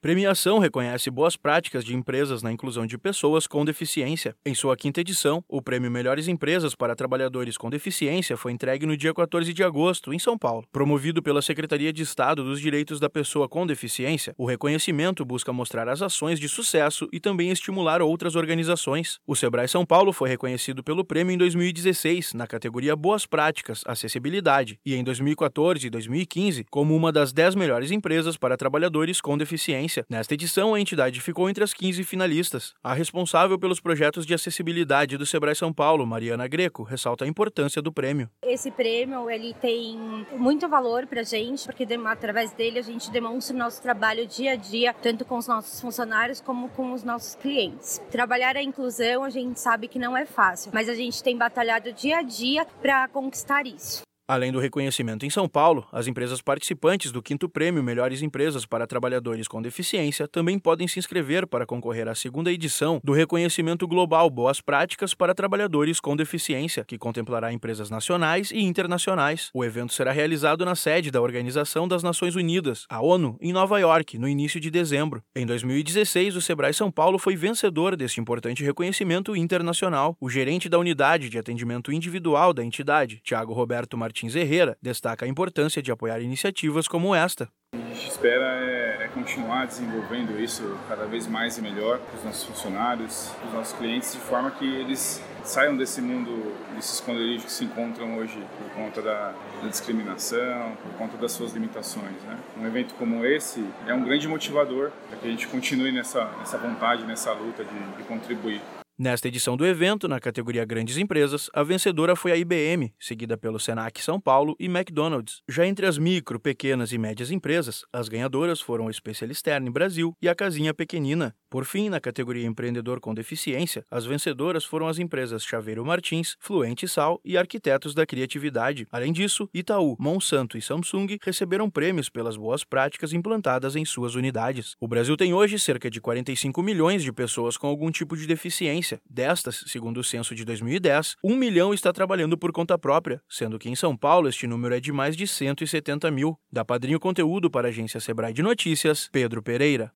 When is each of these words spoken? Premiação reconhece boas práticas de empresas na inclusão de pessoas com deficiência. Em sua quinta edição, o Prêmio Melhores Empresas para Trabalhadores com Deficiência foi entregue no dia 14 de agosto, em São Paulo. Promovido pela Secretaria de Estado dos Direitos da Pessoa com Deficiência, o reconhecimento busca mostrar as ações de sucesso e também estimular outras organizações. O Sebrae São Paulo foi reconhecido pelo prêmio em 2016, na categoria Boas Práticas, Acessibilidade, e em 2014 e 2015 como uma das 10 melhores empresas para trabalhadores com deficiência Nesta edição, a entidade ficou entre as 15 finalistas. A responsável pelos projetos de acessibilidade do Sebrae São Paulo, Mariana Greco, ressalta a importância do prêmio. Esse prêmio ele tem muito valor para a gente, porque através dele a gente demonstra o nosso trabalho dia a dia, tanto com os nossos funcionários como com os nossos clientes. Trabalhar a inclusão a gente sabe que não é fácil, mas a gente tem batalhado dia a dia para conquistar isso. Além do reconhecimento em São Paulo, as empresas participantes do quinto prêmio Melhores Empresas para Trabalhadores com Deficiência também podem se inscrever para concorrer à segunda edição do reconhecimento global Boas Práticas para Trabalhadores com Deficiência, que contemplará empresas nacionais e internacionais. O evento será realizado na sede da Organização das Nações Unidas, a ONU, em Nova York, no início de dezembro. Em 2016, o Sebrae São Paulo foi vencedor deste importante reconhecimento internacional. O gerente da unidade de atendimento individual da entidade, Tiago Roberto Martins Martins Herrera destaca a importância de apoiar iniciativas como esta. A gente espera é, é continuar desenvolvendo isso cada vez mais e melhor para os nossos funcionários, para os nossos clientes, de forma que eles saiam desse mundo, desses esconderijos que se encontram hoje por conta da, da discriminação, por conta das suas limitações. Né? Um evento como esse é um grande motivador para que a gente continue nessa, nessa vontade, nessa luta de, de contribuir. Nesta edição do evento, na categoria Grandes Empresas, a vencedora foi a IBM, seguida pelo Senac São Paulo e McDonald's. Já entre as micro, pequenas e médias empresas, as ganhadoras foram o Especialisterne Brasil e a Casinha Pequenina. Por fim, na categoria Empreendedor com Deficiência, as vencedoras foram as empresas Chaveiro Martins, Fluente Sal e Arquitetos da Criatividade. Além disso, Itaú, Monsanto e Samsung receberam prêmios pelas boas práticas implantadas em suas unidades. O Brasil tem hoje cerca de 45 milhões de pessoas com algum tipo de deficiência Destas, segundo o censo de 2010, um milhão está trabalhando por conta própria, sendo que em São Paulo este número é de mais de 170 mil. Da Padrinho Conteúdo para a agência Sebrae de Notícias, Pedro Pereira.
Premiação 0.00 0.60
reconhece 0.60 1.10
boas 1.10 1.36
práticas 1.36 1.84
de 1.84 1.92
empresas 1.92 2.40
na 2.40 2.52
inclusão 2.52 2.86
de 2.86 2.96
pessoas 2.96 3.48
com 3.48 3.64
deficiência. 3.64 4.32
Em 4.46 4.54
sua 4.54 4.76
quinta 4.76 5.00
edição, 5.00 5.42
o 5.48 5.60
Prêmio 5.60 5.90
Melhores 5.90 6.28
Empresas 6.28 6.72
para 6.72 6.94
Trabalhadores 6.94 7.56
com 7.56 7.68
Deficiência 7.68 8.36
foi 8.36 8.52
entregue 8.52 8.86
no 8.86 8.96
dia 8.96 9.12
14 9.12 9.52
de 9.52 9.64
agosto, 9.64 10.14
em 10.14 10.18
São 10.20 10.38
Paulo. 10.38 10.64
Promovido 10.70 11.20
pela 11.20 11.42
Secretaria 11.42 11.92
de 11.92 12.04
Estado 12.04 12.44
dos 12.44 12.60
Direitos 12.60 13.00
da 13.00 13.10
Pessoa 13.10 13.48
com 13.48 13.66
Deficiência, 13.66 14.32
o 14.38 14.46
reconhecimento 14.46 15.24
busca 15.24 15.52
mostrar 15.52 15.88
as 15.88 16.00
ações 16.00 16.38
de 16.38 16.48
sucesso 16.48 17.08
e 17.12 17.18
também 17.18 17.50
estimular 17.50 18.00
outras 18.00 18.36
organizações. 18.36 19.18
O 19.26 19.34
Sebrae 19.34 19.66
São 19.66 19.84
Paulo 19.84 20.12
foi 20.12 20.28
reconhecido 20.28 20.80
pelo 20.84 21.04
prêmio 21.04 21.34
em 21.34 21.38
2016, 21.38 22.34
na 22.34 22.46
categoria 22.46 22.94
Boas 22.94 23.26
Práticas, 23.26 23.82
Acessibilidade, 23.84 24.78
e 24.86 24.94
em 24.94 25.02
2014 25.02 25.88
e 25.88 25.90
2015 25.90 26.66
como 26.70 26.94
uma 26.94 27.10
das 27.10 27.32
10 27.32 27.56
melhores 27.56 27.90
empresas 27.90 28.36
para 28.36 28.56
trabalhadores 28.56 29.20
com 29.20 29.36
deficiência 29.36 29.87
Nesta 30.08 30.34
edição, 30.34 30.74
a 30.74 30.80
entidade 30.80 31.20
ficou 31.20 31.48
entre 31.48 31.64
as 31.64 31.72
15 31.72 32.04
finalistas. 32.04 32.74
A 32.82 32.92
responsável 32.92 33.58
pelos 33.58 33.80
projetos 33.80 34.26
de 34.26 34.34
acessibilidade 34.34 35.16
do 35.16 35.26
Sebrae 35.26 35.54
São 35.54 35.72
Paulo, 35.72 36.06
Mariana 36.06 36.46
Greco, 36.46 36.82
ressalta 36.82 37.24
a 37.24 37.28
importância 37.28 37.80
do 37.80 37.92
prêmio. 37.92 38.28
Esse 38.42 38.70
prêmio 38.70 39.30
ele 39.30 39.54
tem 39.54 39.96
muito 40.36 40.68
valor 40.68 41.06
para 41.06 41.20
a 41.20 41.24
gente, 41.24 41.64
porque 41.64 41.86
através 42.06 42.52
dele 42.52 42.78
a 42.78 42.82
gente 42.82 43.10
demonstra 43.10 43.54
o 43.54 43.58
nosso 43.58 43.80
trabalho 43.82 44.26
dia 44.26 44.52
a 44.52 44.56
dia, 44.56 44.94
tanto 44.94 45.24
com 45.24 45.38
os 45.38 45.46
nossos 45.46 45.80
funcionários 45.80 46.40
como 46.40 46.68
com 46.70 46.92
os 46.92 47.02
nossos 47.02 47.34
clientes. 47.34 48.00
Trabalhar 48.10 48.56
a 48.56 48.62
inclusão 48.62 49.24
a 49.24 49.30
gente 49.30 49.58
sabe 49.60 49.88
que 49.88 49.98
não 49.98 50.16
é 50.16 50.26
fácil, 50.26 50.70
mas 50.74 50.88
a 50.88 50.94
gente 50.94 51.22
tem 51.22 51.36
batalhado 51.36 51.92
dia 51.92 52.18
a 52.18 52.22
dia 52.22 52.66
para 52.80 53.08
conquistar 53.08 53.66
isso. 53.66 54.07
Além 54.30 54.52
do 54.52 54.58
reconhecimento 54.58 55.24
em 55.24 55.30
São 55.30 55.48
Paulo, 55.48 55.88
as 55.90 56.06
empresas 56.06 56.42
participantes 56.42 57.10
do 57.10 57.22
quinto 57.22 57.48
prêmio 57.48 57.82
Melhores 57.82 58.20
Empresas 58.20 58.66
para 58.66 58.86
Trabalhadores 58.86 59.48
com 59.48 59.62
Deficiência 59.62 60.28
também 60.28 60.58
podem 60.58 60.86
se 60.86 60.98
inscrever 60.98 61.46
para 61.46 61.64
concorrer 61.64 62.06
à 62.06 62.14
segunda 62.14 62.52
edição 62.52 63.00
do 63.02 63.14
reconhecimento 63.14 63.88
global 63.88 64.28
Boas 64.28 64.60
Práticas 64.60 65.14
para 65.14 65.34
Trabalhadores 65.34 65.98
com 65.98 66.14
Deficiência, 66.14 66.84
que 66.84 66.98
contemplará 66.98 67.54
empresas 67.54 67.88
nacionais 67.88 68.50
e 68.50 68.60
internacionais. 68.60 69.48
O 69.54 69.64
evento 69.64 69.94
será 69.94 70.12
realizado 70.12 70.62
na 70.62 70.74
sede 70.74 71.10
da 71.10 71.22
Organização 71.22 71.88
das 71.88 72.02
Nações 72.02 72.36
Unidas, 72.36 72.84
a 72.90 73.00
ONU, 73.00 73.38
em 73.40 73.50
Nova 73.50 73.78
York, 73.78 74.18
no 74.18 74.28
início 74.28 74.60
de 74.60 74.70
dezembro. 74.70 75.22
Em 75.34 75.46
2016, 75.46 76.36
o 76.36 76.42
Sebrae 76.42 76.74
São 76.74 76.90
Paulo 76.90 77.18
foi 77.18 77.34
vencedor 77.34 77.96
deste 77.96 78.20
importante 78.20 78.62
reconhecimento 78.62 79.34
internacional. 79.34 80.14
O 80.20 80.28
gerente 80.28 80.68
da 80.68 80.78
unidade 80.78 81.30
de 81.30 81.38
atendimento 81.38 81.90
individual 81.90 82.52
da 82.52 82.62
entidade, 82.62 83.22
Tiago 83.24 83.54
Roberto 83.54 83.96
Martins 83.96 84.17
Martins 84.18 84.34
Herrera 84.34 84.76
destaca 84.82 85.24
a 85.24 85.28
importância 85.28 85.80
de 85.80 85.92
apoiar 85.92 86.20
iniciativas 86.20 86.88
como 86.88 87.14
esta. 87.14 87.48
A 87.72 87.76
gente 87.76 88.08
espera 88.08 88.64
é, 88.64 89.04
é 89.04 89.08
continuar 89.14 89.66
desenvolvendo 89.66 90.40
isso 90.40 90.76
cada 90.88 91.06
vez 91.06 91.28
mais 91.28 91.56
e 91.56 91.62
melhor 91.62 92.00
para 92.00 92.18
os 92.18 92.24
nossos 92.24 92.44
funcionários, 92.44 93.30
para 93.38 93.46
os 93.46 93.54
nossos 93.54 93.78
clientes, 93.78 94.12
de 94.12 94.18
forma 94.18 94.50
que 94.50 94.64
eles 94.64 95.22
saiam 95.44 95.76
desse 95.76 96.00
mundo, 96.00 96.52
desses 96.74 96.94
esconderijos 96.94 97.44
que 97.44 97.52
se 97.52 97.64
encontram 97.64 98.18
hoje 98.18 98.44
por 98.58 98.70
conta 98.72 99.00
da, 99.00 99.34
da 99.62 99.68
discriminação, 99.68 100.76
por 100.82 100.92
conta 100.94 101.16
das 101.16 101.30
suas 101.30 101.52
limitações. 101.52 102.20
Né? 102.24 102.38
Um 102.56 102.66
evento 102.66 102.94
como 102.94 103.24
esse 103.24 103.64
é 103.86 103.94
um 103.94 104.02
grande 104.02 104.26
motivador 104.26 104.90
para 105.08 105.18
que 105.18 105.28
a 105.28 105.30
gente 105.30 105.46
continue 105.46 105.92
nessa, 105.92 106.24
nessa 106.40 106.58
vontade, 106.58 107.04
nessa 107.04 107.32
luta 107.32 107.62
de, 107.62 107.96
de 107.96 108.02
contribuir. 108.02 108.60
Nesta 109.00 109.28
edição 109.28 109.56
do 109.56 109.64
evento, 109.64 110.08
na 110.08 110.18
categoria 110.18 110.64
Grandes 110.64 110.96
Empresas, 110.96 111.48
a 111.54 111.62
vencedora 111.62 112.16
foi 112.16 112.32
a 112.32 112.36
IBM, 112.36 112.92
seguida 112.98 113.38
pelo 113.38 113.60
Senac 113.60 114.02
São 114.02 114.20
Paulo 114.20 114.56
e 114.58 114.64
McDonald's. 114.64 115.40
Já 115.48 115.64
entre 115.64 115.86
as 115.86 115.96
micro, 115.96 116.40
pequenas 116.40 116.92
e 116.92 116.98
médias 116.98 117.30
empresas, 117.30 117.84
as 117.92 118.08
ganhadoras 118.08 118.60
foram 118.60 118.86
o 118.86 118.90
Especialisterne 118.90 119.70
Brasil 119.70 120.16
e 120.20 120.28
a 120.28 120.34
Casinha 120.34 120.74
Pequenina. 120.74 121.32
Por 121.50 121.64
fim, 121.64 121.88
na 121.88 122.00
categoria 122.00 122.46
Empreendedor 122.46 123.00
com 123.00 123.14
Deficiência, 123.14 123.84
as 123.90 124.04
vencedoras 124.04 124.64
foram 124.64 124.86
as 124.86 124.98
empresas 124.98 125.44
Chaveiro 125.44 125.84
Martins, 125.84 126.36
Fluente 126.40 126.86
Sal 126.86 127.20
e 127.24 127.36
Arquitetos 127.36 127.94
da 127.94 128.06
Criatividade. 128.06 128.86
Além 128.90 129.12
disso, 129.12 129.48
Itaú, 129.52 129.96
Monsanto 129.98 130.56
e 130.56 130.62
Samsung 130.62 131.18
receberam 131.22 131.70
prêmios 131.70 132.08
pelas 132.08 132.36
boas 132.36 132.64
práticas 132.64 133.12
implantadas 133.12 133.76
em 133.76 133.84
suas 133.84 134.14
unidades. 134.14 134.76
O 134.80 134.86
Brasil 134.86 135.16
tem 135.16 135.32
hoje 135.34 135.58
cerca 135.58 135.90
de 135.90 136.00
45 136.00 136.62
milhões 136.62 137.02
de 137.02 137.12
pessoas 137.12 137.56
com 137.56 137.66
algum 137.66 137.90
tipo 137.90 138.16
de 138.16 138.26
deficiência 138.26 138.68
Destas, 139.08 139.64
segundo 139.66 139.98
o 139.98 140.04
censo 140.04 140.34
de 140.34 140.44
2010, 140.44 141.16
um 141.22 141.36
milhão 141.36 141.72
está 141.72 141.92
trabalhando 141.92 142.36
por 142.36 142.52
conta 142.52 142.78
própria, 142.78 143.20
sendo 143.28 143.58
que 143.58 143.68
em 143.68 143.74
São 143.74 143.96
Paulo 143.96 144.28
este 144.28 144.46
número 144.46 144.74
é 144.74 144.80
de 144.80 144.92
mais 144.92 145.16
de 145.16 145.26
170 145.26 146.10
mil. 146.10 146.38
Da 146.50 146.64
Padrinho 146.64 147.00
Conteúdo 147.00 147.50
para 147.50 147.68
a 147.68 147.70
agência 147.70 148.00
Sebrae 148.00 148.32
de 148.32 148.42
Notícias, 148.42 149.08
Pedro 149.10 149.42
Pereira. 149.42 149.86